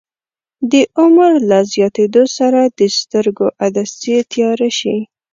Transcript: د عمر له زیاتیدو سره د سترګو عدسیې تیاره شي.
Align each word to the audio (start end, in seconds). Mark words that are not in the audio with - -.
د 0.71 0.73
عمر 0.99 1.31
له 1.49 1.59
زیاتیدو 1.73 2.23
سره 2.37 2.61
د 2.79 2.81
سترګو 2.99 3.45
عدسیې 3.65 4.19
تیاره 4.33 4.69
شي. 4.79 4.97